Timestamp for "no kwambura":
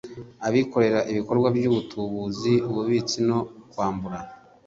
3.27-4.19